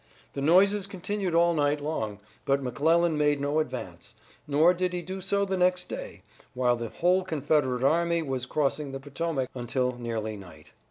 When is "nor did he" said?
4.47-5.03